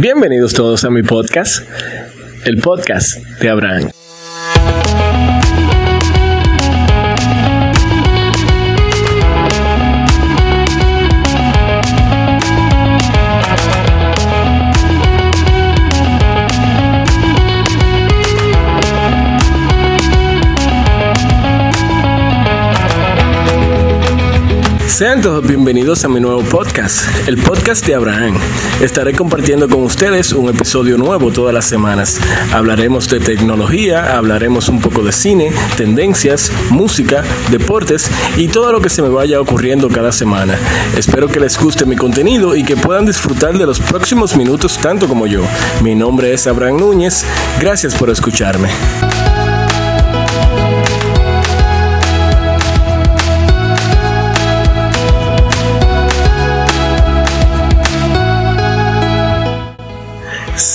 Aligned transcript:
Bienvenidos 0.00 0.52
todos 0.52 0.84
a 0.84 0.90
mi 0.90 1.02
podcast, 1.02 1.68
el 2.44 2.58
podcast 2.58 3.16
de 3.40 3.48
Abraham. 3.48 3.97
Sean 24.98 25.22
todos 25.22 25.46
bienvenidos 25.46 26.04
a 26.04 26.08
mi 26.08 26.18
nuevo 26.18 26.42
podcast, 26.42 27.06
el 27.28 27.36
podcast 27.36 27.86
de 27.86 27.94
Abraham. 27.94 28.34
Estaré 28.80 29.12
compartiendo 29.12 29.68
con 29.68 29.84
ustedes 29.84 30.32
un 30.32 30.48
episodio 30.48 30.98
nuevo 30.98 31.30
todas 31.30 31.54
las 31.54 31.66
semanas. 31.66 32.18
Hablaremos 32.52 33.08
de 33.08 33.20
tecnología, 33.20 34.16
hablaremos 34.16 34.68
un 34.68 34.80
poco 34.80 35.04
de 35.04 35.12
cine, 35.12 35.52
tendencias, 35.76 36.50
música, 36.70 37.22
deportes 37.52 38.10
y 38.36 38.48
todo 38.48 38.72
lo 38.72 38.80
que 38.80 38.90
se 38.90 39.00
me 39.00 39.08
vaya 39.08 39.40
ocurriendo 39.40 39.88
cada 39.88 40.10
semana. 40.10 40.58
Espero 40.96 41.28
que 41.28 41.38
les 41.38 41.56
guste 41.60 41.86
mi 41.86 41.94
contenido 41.94 42.56
y 42.56 42.64
que 42.64 42.76
puedan 42.76 43.06
disfrutar 43.06 43.56
de 43.56 43.66
los 43.66 43.78
próximos 43.78 44.34
minutos 44.34 44.78
tanto 44.78 45.06
como 45.06 45.28
yo. 45.28 45.44
Mi 45.80 45.94
nombre 45.94 46.32
es 46.32 46.48
Abraham 46.48 46.78
Núñez. 46.78 47.24
Gracias 47.60 47.94
por 47.94 48.10
escucharme. 48.10 48.68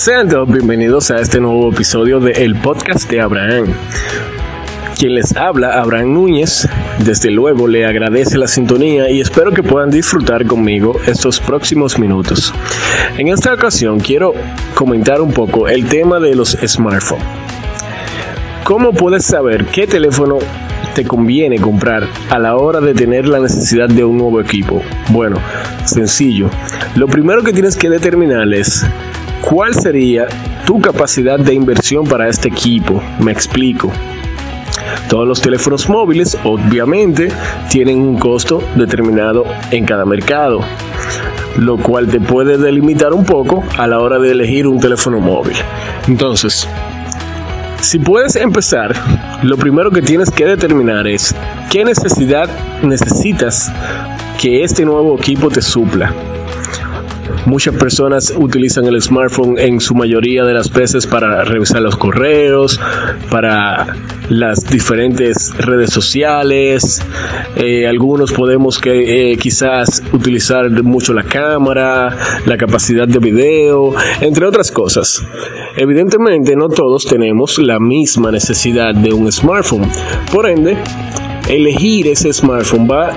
Sean 0.03 0.27
todos 0.27 0.49
bienvenidos 0.51 1.11
a 1.11 1.21
este 1.21 1.39
nuevo 1.39 1.71
episodio 1.71 2.19
de 2.19 2.33
El 2.33 2.57
Podcast 2.57 3.09
de 3.09 3.21
Abraham. 3.21 3.67
Quien 4.99 5.15
les 5.15 5.33
habla, 5.37 5.79
Abraham 5.79 6.11
Núñez, 6.11 6.67
desde 7.05 7.31
luego 7.31 7.69
le 7.69 7.85
agradece 7.85 8.37
la 8.37 8.47
sintonía 8.47 9.09
y 9.09 9.21
espero 9.21 9.53
que 9.53 9.63
puedan 9.63 9.91
disfrutar 9.91 10.45
conmigo 10.45 10.99
estos 11.07 11.39
próximos 11.39 11.97
minutos. 11.97 12.53
En 13.17 13.29
esta 13.29 13.53
ocasión 13.53 14.01
quiero 14.01 14.33
comentar 14.75 15.21
un 15.21 15.31
poco 15.31 15.69
el 15.69 15.85
tema 15.85 16.19
de 16.19 16.35
los 16.35 16.57
smartphones. 16.67 17.23
¿Cómo 18.65 18.91
puedes 18.91 19.23
saber 19.23 19.67
qué 19.67 19.87
teléfono 19.87 20.39
te 20.95 21.05
conviene 21.05 21.61
comprar 21.61 22.09
a 22.29 22.39
la 22.39 22.57
hora 22.57 22.81
de 22.81 22.93
tener 22.93 23.25
la 23.25 23.39
necesidad 23.39 23.87
de 23.87 24.03
un 24.03 24.17
nuevo 24.17 24.41
equipo? 24.41 24.81
Bueno, 25.11 25.37
sencillo. 25.85 26.49
Lo 26.95 27.07
primero 27.07 27.41
que 27.41 27.53
tienes 27.53 27.77
que 27.77 27.89
determinar 27.89 28.53
es 28.53 28.85
¿Cuál 29.49 29.75
sería 29.75 30.27
tu 30.65 30.79
capacidad 30.79 31.37
de 31.37 31.53
inversión 31.53 32.05
para 32.05 32.29
este 32.29 32.47
equipo? 32.47 33.03
Me 33.19 33.31
explico. 33.31 33.91
Todos 35.09 35.27
los 35.27 35.41
teléfonos 35.41 35.89
móviles 35.89 36.37
obviamente 36.43 37.27
tienen 37.69 37.99
un 37.99 38.17
costo 38.17 38.63
determinado 38.75 39.43
en 39.69 39.85
cada 39.85 40.05
mercado, 40.05 40.61
lo 41.57 41.77
cual 41.77 42.07
te 42.07 42.21
puede 42.21 42.57
delimitar 42.57 43.13
un 43.13 43.25
poco 43.25 43.63
a 43.77 43.85
la 43.85 43.99
hora 43.99 44.17
de 44.17 44.31
elegir 44.31 44.65
un 44.65 44.79
teléfono 44.79 45.19
móvil. 45.19 45.57
Entonces, 46.07 46.67
si 47.81 47.99
puedes 47.99 48.37
empezar, 48.37 48.95
lo 49.43 49.57
primero 49.57 49.91
que 49.91 50.01
tienes 50.01 50.31
que 50.31 50.45
determinar 50.45 51.05
es 51.05 51.35
qué 51.69 51.83
necesidad 51.83 52.49
necesitas 52.81 53.71
que 54.41 54.63
este 54.63 54.85
nuevo 54.85 55.17
equipo 55.17 55.49
te 55.49 55.61
supla. 55.61 56.32
Muchas 57.45 57.75
personas 57.75 58.33
utilizan 58.35 58.85
el 58.85 59.01
smartphone 59.01 59.57
en 59.57 59.79
su 59.79 59.95
mayoría 59.95 60.43
de 60.43 60.53
las 60.53 60.71
veces 60.71 61.05
para 61.05 61.43
revisar 61.43 61.81
los 61.81 61.97
correos, 61.97 62.79
para 63.29 63.95
las 64.29 64.65
diferentes 64.65 65.55
redes 65.57 65.91
sociales. 65.91 67.01
Eh, 67.55 67.87
algunos 67.87 68.31
podemos 68.31 68.79
que 68.79 69.31
eh, 69.31 69.37
quizás 69.37 70.01
utilizar 70.13 70.69
mucho 70.83 71.13
la 71.13 71.23
cámara, 71.23 72.15
la 72.45 72.57
capacidad 72.57 73.07
de 73.07 73.19
video, 73.19 73.93
entre 74.21 74.45
otras 74.45 74.71
cosas. 74.71 75.21
Evidentemente 75.75 76.55
no 76.55 76.69
todos 76.69 77.05
tenemos 77.05 77.57
la 77.57 77.79
misma 77.79 78.31
necesidad 78.31 78.93
de 78.95 79.11
un 79.11 79.31
smartphone. 79.31 79.89
Por 80.31 80.49
ende, 80.49 80.77
elegir 81.49 82.07
ese 82.07 82.31
smartphone 82.31 82.87
va 82.89 83.15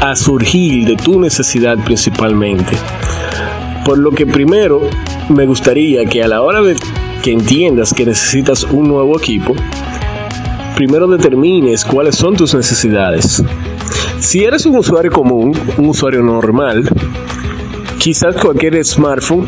a 0.00 0.16
surgir 0.16 0.86
de 0.86 0.96
tu 0.96 1.20
necesidad 1.20 1.76
principalmente. 1.84 2.76
Por 3.84 3.98
lo 3.98 4.10
que 4.10 4.26
primero 4.26 4.80
me 5.28 5.46
gustaría 5.46 6.06
que 6.06 6.22
a 6.22 6.28
la 6.28 6.42
hora 6.42 6.62
de 6.62 6.76
que 7.22 7.32
entiendas 7.32 7.92
que 7.92 8.06
necesitas 8.06 8.64
un 8.64 8.88
nuevo 8.88 9.18
equipo, 9.18 9.54
primero 10.74 11.06
determines 11.06 11.84
cuáles 11.84 12.16
son 12.16 12.34
tus 12.34 12.54
necesidades. 12.54 13.42
Si 14.18 14.44
eres 14.44 14.64
un 14.64 14.76
usuario 14.76 15.10
común, 15.10 15.52
un 15.76 15.88
usuario 15.88 16.22
normal, 16.22 16.88
quizás 17.98 18.34
cualquier 18.36 18.82
smartphone 18.84 19.46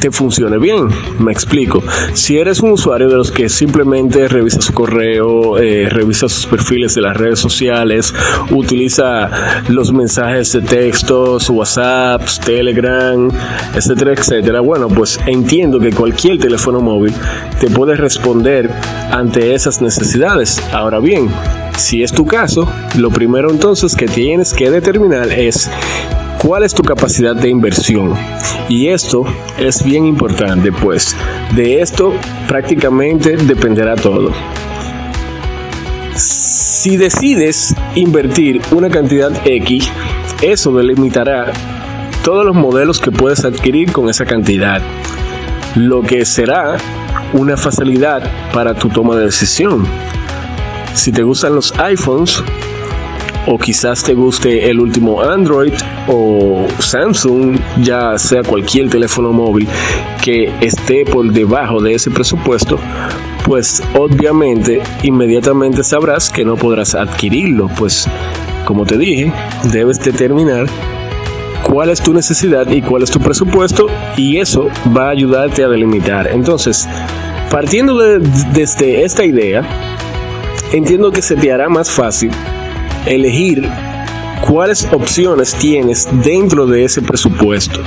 te 0.00 0.10
funcione 0.10 0.58
bien. 0.58 0.88
Me 1.18 1.32
explico. 1.32 1.82
Si 2.14 2.38
eres 2.38 2.60
un 2.60 2.72
usuario 2.72 3.08
de 3.08 3.16
los 3.16 3.30
que 3.30 3.48
simplemente 3.48 4.28
revisa 4.28 4.60
su 4.60 4.72
correo, 4.72 5.58
eh, 5.58 5.88
revisa 5.88 6.28
sus 6.28 6.46
perfiles 6.46 6.94
de 6.94 7.02
las 7.02 7.16
redes 7.16 7.38
sociales, 7.38 8.14
utiliza 8.50 9.30
los 9.68 9.92
mensajes 9.92 10.52
de 10.52 10.62
texto, 10.62 11.38
WhatsApp, 11.50 12.22
Telegram, 12.44 13.30
etcétera, 13.74 14.12
etcétera, 14.12 14.60
bueno, 14.60 14.88
pues 14.88 15.18
entiendo 15.26 15.78
que 15.80 15.92
cualquier 15.92 16.38
teléfono 16.38 16.80
móvil 16.80 17.12
te 17.60 17.68
puede 17.68 17.96
responder 17.96 18.70
ante 19.10 19.54
esas 19.54 19.80
necesidades. 19.82 20.62
Ahora 20.72 21.00
bien, 21.00 21.28
si 21.76 22.02
es 22.02 22.12
tu 22.12 22.26
caso, 22.26 22.68
lo 22.96 23.10
primero 23.10 23.50
entonces 23.50 23.94
que 23.94 24.06
tienes 24.06 24.52
que 24.52 24.70
determinar 24.70 25.32
es 25.32 25.70
cuál 26.38 26.62
es 26.62 26.74
tu 26.74 26.82
capacidad 26.82 27.34
de 27.34 27.48
inversión. 27.48 28.14
Y 28.68 28.88
esto 28.88 29.24
es 29.58 29.82
bien 29.82 30.06
importante, 30.06 30.72
pues 30.72 31.16
de 31.54 31.80
esto 31.80 32.14
prácticamente 32.46 33.36
dependerá 33.36 33.96
todo. 33.96 34.32
Si 36.14 36.96
decides 36.96 37.74
invertir 37.94 38.60
una 38.72 38.88
cantidad 38.88 39.32
X, 39.44 39.90
eso 40.42 40.72
delimitará 40.72 41.52
todos 42.24 42.44
los 42.44 42.54
modelos 42.54 42.98
que 42.98 43.10
puedes 43.10 43.44
adquirir 43.44 43.92
con 43.92 44.08
esa 44.08 44.24
cantidad, 44.24 44.82
lo 45.74 46.02
que 46.02 46.24
será 46.24 46.76
una 47.32 47.56
facilidad 47.56 48.22
para 48.52 48.74
tu 48.74 48.88
toma 48.88 49.16
de 49.16 49.26
decisión. 49.26 49.86
Si 50.94 51.12
te 51.12 51.22
gustan 51.22 51.54
los 51.54 51.72
iPhones, 51.78 52.42
o 53.50 53.58
quizás 53.58 54.02
te 54.04 54.14
guste 54.14 54.68
el 54.68 54.78
último 54.78 55.22
Android 55.22 55.72
o 56.06 56.66
Samsung, 56.80 57.58
ya 57.82 58.18
sea 58.18 58.42
cualquier 58.42 58.90
teléfono 58.90 59.32
móvil 59.32 59.66
que 60.22 60.52
esté 60.60 61.06
por 61.06 61.32
debajo 61.32 61.80
de 61.80 61.94
ese 61.94 62.10
presupuesto, 62.10 62.78
pues 63.46 63.82
obviamente 63.98 64.82
inmediatamente 65.02 65.82
sabrás 65.82 66.28
que 66.28 66.44
no 66.44 66.56
podrás 66.56 66.94
adquirirlo, 66.94 67.68
pues 67.78 68.06
como 68.66 68.84
te 68.84 68.98
dije, 68.98 69.32
debes 69.72 69.98
determinar 69.98 70.66
cuál 71.62 71.88
es 71.88 72.02
tu 72.02 72.12
necesidad 72.12 72.70
y 72.70 72.82
cuál 72.82 73.02
es 73.02 73.10
tu 73.10 73.18
presupuesto 73.18 73.86
y 74.18 74.36
eso 74.36 74.68
va 74.94 75.06
a 75.06 75.10
ayudarte 75.10 75.64
a 75.64 75.68
delimitar. 75.68 76.28
Entonces, 76.28 76.86
partiendo 77.50 77.96
de, 77.96 78.18
desde 78.52 79.04
esta 79.04 79.24
idea, 79.24 79.62
entiendo 80.70 81.10
que 81.10 81.22
se 81.22 81.34
te 81.34 81.50
hará 81.50 81.70
más 81.70 81.90
fácil 81.90 82.30
elegir 83.06 83.68
cuáles 84.46 84.86
opciones 84.92 85.54
tienes 85.54 86.08
dentro 86.22 86.66
de 86.66 86.84
ese 86.84 87.02
presupuesto. 87.02 87.80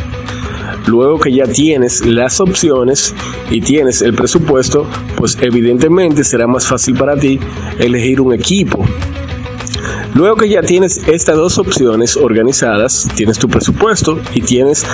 Luego 0.87 1.19
que 1.19 1.31
ya 1.31 1.45
tienes 1.45 2.05
las 2.05 2.39
opciones 2.39 3.13
y 3.49 3.61
tienes 3.61 4.01
el 4.01 4.13
presupuesto, 4.13 4.87
pues 5.15 5.37
evidentemente 5.41 6.23
será 6.23 6.47
más 6.47 6.67
fácil 6.67 6.95
para 6.95 7.15
ti 7.15 7.39
elegir 7.79 8.19
un 8.19 8.33
equipo. 8.33 8.83
Luego 10.13 10.35
que 10.35 10.49
ya 10.49 10.61
tienes 10.61 11.01
estas 11.07 11.37
dos 11.37 11.57
opciones 11.57 12.17
organizadas, 12.17 13.07
tienes 13.15 13.37
tu 13.37 13.47
presupuesto 13.47 14.19
y 14.33 14.41
tienes 14.41 14.85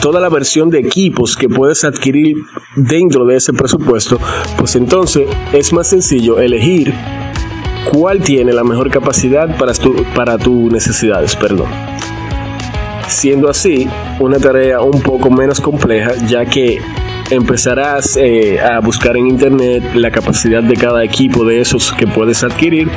toda 0.00 0.20
la 0.20 0.28
versión 0.28 0.70
de 0.70 0.78
equipos 0.78 1.36
que 1.36 1.48
puedes 1.48 1.84
adquirir 1.84 2.36
dentro 2.76 3.26
de 3.26 3.36
ese 3.36 3.52
presupuesto, 3.52 4.18
pues 4.56 4.76
entonces 4.76 5.28
es 5.52 5.72
más 5.72 5.88
sencillo 5.88 6.38
elegir 6.38 6.94
cuál 7.84 8.20
tiene 8.20 8.52
la 8.52 8.64
mejor 8.64 8.90
capacidad 8.90 9.56
para, 9.56 9.72
tu, 9.72 10.04
para 10.14 10.38
tus 10.38 10.70
necesidades. 10.72 11.36
Perdón. 11.36 11.68
Siendo 13.06 13.48
así, 13.48 13.88
una 14.20 14.38
tarea 14.38 14.80
un 14.82 15.00
poco 15.02 15.30
menos 15.30 15.60
compleja, 15.60 16.12
ya 16.26 16.44
que 16.44 16.80
empezarás 17.30 18.16
eh, 18.16 18.60
a 18.60 18.80
buscar 18.80 19.16
en 19.16 19.26
internet 19.26 19.82
la 19.94 20.10
capacidad 20.10 20.62
de 20.62 20.74
cada 20.74 21.04
equipo 21.04 21.44
de 21.44 21.60
esos 21.60 21.92
que 21.92 22.06
puedes 22.06 22.42
adquirir 22.42 22.88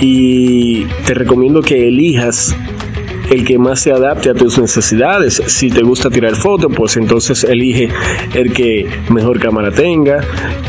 y 0.00 0.84
te 1.06 1.14
recomiendo 1.14 1.60
que 1.60 1.88
elijas 1.88 2.54
el 3.30 3.44
que 3.44 3.58
más 3.58 3.80
se 3.80 3.92
adapte 3.92 4.30
a 4.30 4.34
tus 4.34 4.58
necesidades. 4.58 5.42
Si 5.46 5.70
te 5.70 5.82
gusta 5.82 6.10
tirar 6.10 6.36
fotos, 6.36 6.72
pues 6.74 6.96
entonces 6.96 7.44
elige 7.44 7.88
el 8.34 8.52
que 8.52 8.86
mejor 9.08 9.38
cámara 9.38 9.70
tenga. 9.70 10.20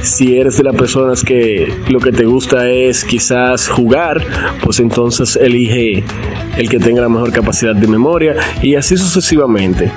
Si 0.01 0.37
eres 0.37 0.57
de 0.57 0.63
las 0.63 0.75
personas 0.75 1.23
que 1.23 1.73
lo 1.89 1.99
que 1.99 2.11
te 2.11 2.25
gusta 2.25 2.69
es 2.69 3.03
quizás 3.03 3.67
jugar, 3.67 4.23
pues 4.63 4.79
entonces 4.79 5.35
elige 5.35 6.03
el 6.57 6.69
que 6.69 6.79
tenga 6.79 7.01
la 7.01 7.09
mejor 7.09 7.31
capacidad 7.31 7.75
de 7.75 7.87
memoria 7.87 8.35
y 8.61 8.75
así 8.75 8.95
sucesivamente. 8.97 9.91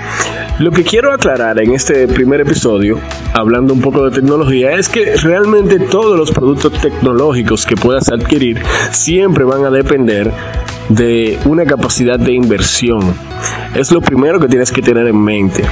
Lo 0.60 0.70
que 0.70 0.84
quiero 0.84 1.12
aclarar 1.12 1.60
en 1.60 1.72
este 1.72 2.06
primer 2.06 2.40
episodio, 2.40 3.00
hablando 3.32 3.74
un 3.74 3.80
poco 3.80 4.08
de 4.08 4.12
tecnología, 4.14 4.70
es 4.76 4.88
que 4.88 5.16
realmente 5.16 5.80
todos 5.80 6.16
los 6.16 6.30
productos 6.30 6.72
tecnológicos 6.74 7.66
que 7.66 7.74
puedas 7.74 8.08
adquirir 8.08 8.62
siempre 8.92 9.42
van 9.42 9.64
a 9.64 9.70
depender 9.70 10.30
de 10.90 11.40
una 11.44 11.64
capacidad 11.64 12.20
de 12.20 12.34
inversión. 12.34 13.00
Es 13.74 13.90
lo 13.90 14.00
primero 14.00 14.38
que 14.38 14.46
tienes 14.46 14.70
que 14.70 14.80
tener 14.80 15.08
en 15.08 15.18
mente. 15.18 15.64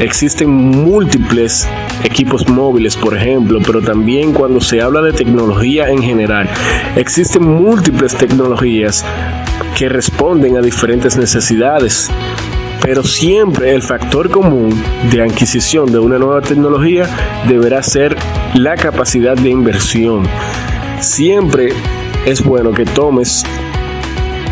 Existen 0.00 0.50
múltiples 0.50 1.68
equipos 2.02 2.48
móviles, 2.48 2.96
por 2.96 3.16
ejemplo, 3.16 3.60
pero 3.64 3.80
también 3.82 4.32
cuando 4.32 4.60
se 4.60 4.82
habla 4.82 5.00
de 5.00 5.12
tecnología 5.12 5.90
en 5.90 6.02
general, 6.02 6.50
existen 6.96 7.44
múltiples 7.44 8.16
tecnologías 8.16 9.04
que 9.76 9.88
responden 9.88 10.56
a 10.56 10.60
diferentes 10.60 11.16
necesidades 11.16 12.10
pero 12.82 13.02
siempre 13.02 13.74
el 13.74 13.82
factor 13.82 14.30
común 14.30 14.70
de 15.10 15.22
adquisición 15.22 15.90
de 15.90 15.98
una 15.98 16.18
nueva 16.18 16.40
tecnología 16.40 17.06
deberá 17.46 17.82
ser 17.82 18.16
la 18.54 18.76
capacidad 18.76 19.36
de 19.36 19.50
inversión. 19.50 20.26
Siempre 21.00 21.72
es 22.26 22.42
bueno 22.42 22.72
que 22.72 22.84
tomes 22.84 23.44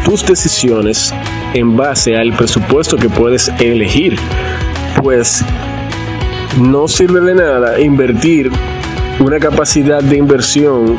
tus 0.05 0.25
decisiones 0.25 1.13
en 1.55 1.77
base 1.77 2.17
al 2.17 2.33
presupuesto 2.33 2.97
que 2.97 3.09
puedes 3.09 3.49
elegir, 3.59 4.19
pues 5.03 5.45
no 6.61 6.89
sirve 6.89 7.21
de 7.21 7.35
nada 7.35 7.81
invertir 7.81 8.51
una 9.19 9.39
capacidad 9.39 10.03
de 10.03 10.17
inversión 10.17 10.97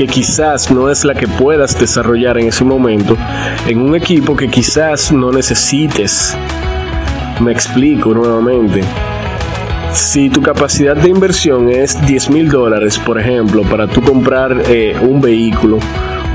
que 0.00 0.06
quizás 0.06 0.70
no 0.70 0.88
es 0.88 1.04
la 1.04 1.14
que 1.14 1.28
puedas 1.28 1.78
desarrollar 1.78 2.38
en 2.38 2.48
ese 2.48 2.64
momento 2.64 3.18
en 3.66 3.82
un 3.82 3.94
equipo 3.94 4.34
que 4.34 4.48
quizás 4.48 5.12
no 5.12 5.30
necesites. 5.30 6.34
Me 7.38 7.52
explico 7.52 8.14
nuevamente. 8.14 8.80
Si 9.92 10.30
tu 10.30 10.40
capacidad 10.40 10.96
de 10.96 11.10
inversión 11.10 11.68
es 11.68 12.00
10 12.06 12.30
mil 12.30 12.48
dólares, 12.48 12.98
por 12.98 13.20
ejemplo, 13.20 13.62
para 13.64 13.86
tú 13.88 14.00
comprar 14.00 14.62
eh, 14.68 14.96
un 15.02 15.20
vehículo, 15.20 15.78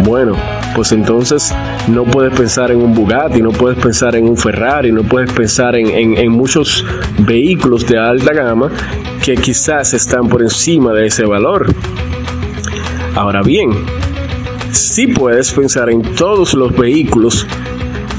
bueno, 0.03 0.35
pues 0.75 0.91
entonces 0.91 1.51
no 1.87 2.03
puedes 2.03 2.37
pensar 2.37 2.69
en 2.69 2.77
un 2.77 2.93
Bugatti, 2.93 3.41
no 3.41 3.49
puedes 3.49 3.79
pensar 3.79 4.15
en 4.15 4.29
un 4.29 4.37
Ferrari, 4.37 4.91
no 4.91 5.01
puedes 5.01 5.33
pensar 5.33 5.75
en, 5.75 6.15
en 6.15 6.31
muchos 6.31 6.85
vehículos 7.17 7.87
de 7.87 7.97
alta 7.97 8.31
gama 8.31 8.69
que 9.23 9.33
quizás 9.33 9.95
están 9.95 10.29
por 10.29 10.43
encima 10.43 10.93
de 10.93 11.07
ese 11.07 11.25
valor. 11.25 11.65
Ahora 13.15 13.41
bien, 13.41 13.71
si 14.71 15.07
puedes 15.07 15.51
pensar 15.51 15.89
en 15.89 16.01
todos 16.01 16.53
los 16.53 16.75
vehículos 16.75 17.47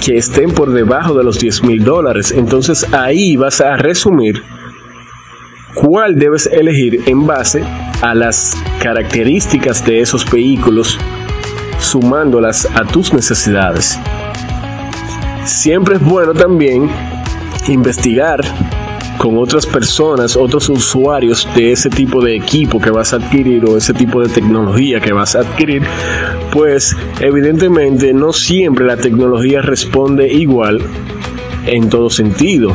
que 0.07 0.17
estén 0.17 0.53
por 0.53 0.73
debajo 0.73 1.15
de 1.15 1.25
los 1.25 1.39
10 1.39 1.65
mil 1.65 1.85
dólares. 1.85 2.31
Entonces 2.31 2.87
ahí 2.95 3.37
vas 3.37 3.61
a 3.61 3.77
resumir 3.77 4.43
cuál 5.75 6.17
debes 6.17 6.47
elegir 6.47 7.03
en 7.07 7.27
base 7.27 7.65
a 8.03 8.15
las 8.15 8.57
características 8.81 9.85
de 9.85 10.01
esos 10.01 10.31
vehículos, 10.31 10.99
sumándolas 11.81 12.69
a 12.75 12.85
tus 12.85 13.13
necesidades. 13.13 13.99
Siempre 15.45 15.97
es 15.97 16.03
bueno 16.03 16.35
también 16.35 16.89
investigar 17.69 18.41
con 19.27 19.39
otras 19.39 19.67
personas, 19.67 20.37
otros 20.37 20.69
usuarios 20.69 21.49
de 21.57 21.73
ese 21.73 21.91
tipo 21.91 22.23
de 22.23 22.37
equipo 22.37 22.81
que 22.81 22.93
vas 22.93 23.13
a 23.13 23.17
adquirir 23.17 23.65
o 23.65 23.77
ese 23.77 23.93
tipo 23.93 24.23
de 24.23 24.29
tecnología 24.29 25.01
que 25.01 25.13
vas 25.13 25.35
a 25.35 25.41
adquirir, 25.41 25.83
pues 26.53 26.97
evidentemente 27.19 28.13
no 28.13 28.33
siempre 28.33 28.87
la 28.87 28.97
tecnología 28.97 29.63
responde 29.63 30.33
igual 30.33 30.81
en 31.67 31.89
todo 31.89 32.09
sentido. 32.09 32.73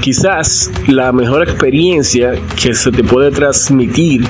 Quizás 0.00 0.70
la 0.86 1.12
mejor 1.12 1.42
experiencia 1.42 2.32
que 2.58 2.72
se 2.72 2.90
te 2.90 3.04
puede 3.04 3.30
transmitir 3.30 4.24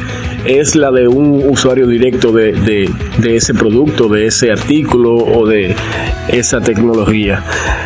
es 0.44 0.74
la 0.74 0.90
de 0.90 1.08
un 1.08 1.44
usuario 1.48 1.86
directo 1.86 2.32
de, 2.32 2.88
ese 3.24 3.54
producto, 3.54 4.08
de 4.08 4.26
ese 4.26 4.50
artículo 4.50 5.16
o 5.16 5.46
de 5.46 5.74
esa 6.28 6.60
tecnología. 6.60 7.44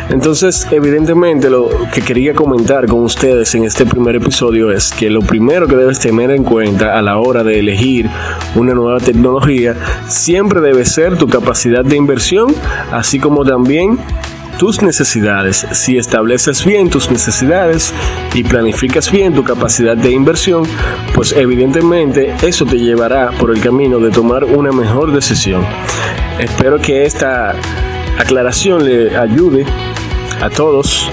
Entonces, 0.09 0.67
evidentemente, 0.71 1.49
lo 1.49 1.69
que 1.93 2.01
quería 2.01 2.33
comentar 2.33 2.87
con 2.87 3.03
ustedes 3.03 3.53
en 3.55 3.63
este 3.63 3.85
primer 3.85 4.15
episodio 4.15 4.71
es 4.71 4.91
que 4.91 5.09
lo 5.09 5.21
primero 5.21 5.67
que 5.67 5.75
debes 5.75 5.99
tener 5.99 6.31
en 6.31 6.43
cuenta 6.43 6.97
a 6.97 7.01
la 7.01 7.17
hora 7.17 7.43
de 7.43 7.59
elegir 7.59 8.09
una 8.55 8.73
nueva 8.73 8.99
tecnología 8.99 9.75
siempre 10.07 10.61
debe 10.61 10.85
ser 10.85 11.17
tu 11.17 11.27
capacidad 11.27 11.83
de 11.83 11.95
inversión, 11.95 12.53
así 12.91 13.19
como 13.19 13.43
también 13.43 13.97
tus 14.57 14.81
necesidades. 14.81 15.65
Si 15.71 15.97
estableces 15.97 16.65
bien 16.65 16.89
tus 16.89 17.09
necesidades 17.09 17.93
y 18.33 18.43
planificas 18.43 19.11
bien 19.11 19.33
tu 19.33 19.43
capacidad 19.43 19.97
de 19.97 20.11
inversión, 20.11 20.63
pues 21.13 21.33
evidentemente 21.33 22.33
eso 22.41 22.65
te 22.65 22.77
llevará 22.77 23.31
por 23.31 23.51
el 23.51 23.61
camino 23.61 23.99
de 23.99 24.11
tomar 24.11 24.43
una 24.43 24.71
mejor 24.71 25.11
decisión. 25.11 25.65
Espero 26.39 26.79
que 26.79 27.05
esta 27.05 27.55
aclaración 28.17 28.85
le 28.85 29.17
ayude 29.17 29.65
a 30.41 30.49
todos 30.49 31.09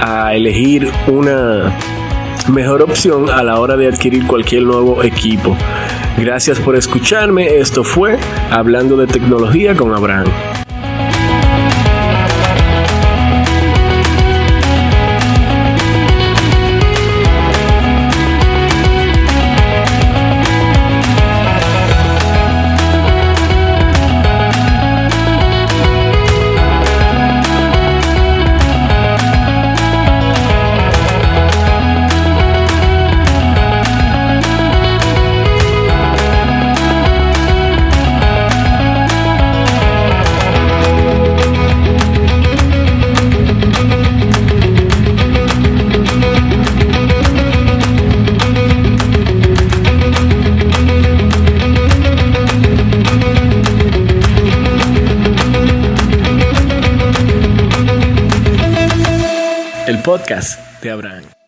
a 0.00 0.34
elegir 0.34 0.90
una 1.06 1.76
mejor 2.48 2.82
opción 2.82 3.30
a 3.30 3.42
la 3.42 3.60
hora 3.60 3.76
de 3.76 3.88
adquirir 3.88 4.26
cualquier 4.26 4.64
nuevo 4.64 5.02
equipo. 5.02 5.56
Gracias 6.18 6.58
por 6.58 6.76
escucharme. 6.76 7.58
Esto 7.58 7.84
fue 7.84 8.18
Hablando 8.50 8.96
de 8.96 9.06
Tecnología 9.06 9.74
con 9.74 9.94
Abraham. 9.94 10.26
Podcast 60.10 60.58
de 60.82 60.90
Abraham. 60.90 61.39